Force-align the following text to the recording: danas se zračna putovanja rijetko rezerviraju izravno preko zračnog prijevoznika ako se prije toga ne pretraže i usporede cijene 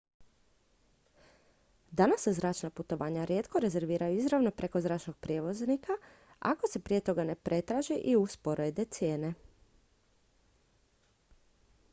danas 1.91 2.23
se 2.23 2.31
zračna 2.33 2.69
putovanja 2.69 3.25
rijetko 3.25 3.59
rezerviraju 3.59 4.17
izravno 4.17 4.51
preko 4.51 4.81
zračnog 4.81 5.17
prijevoznika 5.17 5.93
ako 6.39 6.67
se 6.67 6.79
prije 6.79 7.01
toga 7.01 7.23
ne 7.23 7.35
pretraže 7.35 7.93
i 7.95 8.15
usporede 8.15 8.85
cijene 8.85 9.33